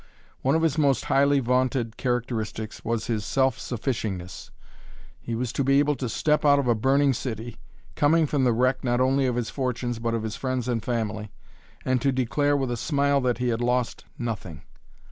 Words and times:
One 0.41 0.55
of 0.55 0.63
his 0.63 0.79
most 0.79 1.05
highly 1.05 1.39
vaunted 1.41 1.95
characteristics 1.95 2.83
was 2.83 3.05
his 3.05 3.23
self 3.23 3.59
sufficingness. 3.59 4.49
He 5.19 5.35
was 5.35 5.53
to 5.53 5.63
be 5.63 5.77
able 5.77 5.95
to 5.97 6.09
step 6.09 6.43
out 6.43 6.57
of 6.57 6.67
a 6.67 6.73
burning 6.73 7.13
city, 7.13 7.57
coming 7.95 8.25
from 8.25 8.43
the 8.43 8.51
wreck 8.51 8.83
not 8.83 8.99
only 8.99 9.27
of 9.27 9.35
his 9.35 9.51
fortunes, 9.51 9.99
but 9.99 10.15
of 10.15 10.23
his 10.23 10.35
friends 10.35 10.67
and 10.67 10.81
family, 10.83 11.31
and 11.85 12.01
to 12.01 12.11
declare 12.11 12.57
with 12.57 12.71
a 12.71 12.77
smile 12.77 13.21
that 13.21 13.37
he 13.37 13.49
has 13.49 13.59
lost 13.59 14.05
nothing. 14.17 14.63